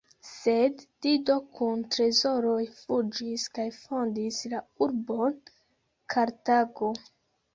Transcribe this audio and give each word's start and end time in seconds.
Sed 0.27 0.79
Dido 1.05 1.33
kun 1.57 1.81
trezoroj 1.95 2.63
fuĝis 2.79 3.45
kaj 3.57 3.67
fondis 3.75 4.39
la 4.55 4.61
urbon 4.87 5.35
Kartago. 6.15 6.91